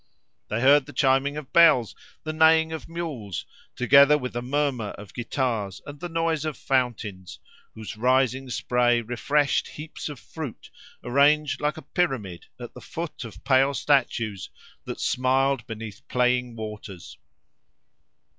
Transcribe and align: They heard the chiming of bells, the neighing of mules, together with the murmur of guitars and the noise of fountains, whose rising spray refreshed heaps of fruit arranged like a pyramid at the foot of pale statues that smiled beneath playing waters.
They 0.47 0.61
heard 0.61 0.87
the 0.87 0.93
chiming 0.93 1.37
of 1.37 1.53
bells, 1.53 1.93
the 2.23 2.33
neighing 2.33 2.71
of 2.71 2.89
mules, 2.89 3.45
together 3.75 4.17
with 4.17 4.33
the 4.33 4.41
murmur 4.41 4.95
of 4.97 5.13
guitars 5.13 5.79
and 5.85 5.99
the 5.99 6.09
noise 6.09 6.43
of 6.43 6.57
fountains, 6.57 7.37
whose 7.75 7.95
rising 7.95 8.49
spray 8.49 9.01
refreshed 9.01 9.67
heaps 9.67 10.09
of 10.09 10.19
fruit 10.19 10.71
arranged 11.03 11.61
like 11.61 11.77
a 11.77 11.83
pyramid 11.83 12.47
at 12.59 12.73
the 12.73 12.81
foot 12.81 13.23
of 13.23 13.43
pale 13.43 13.75
statues 13.75 14.49
that 14.85 14.99
smiled 14.99 15.67
beneath 15.67 16.01
playing 16.07 16.55
waters. 16.55 17.19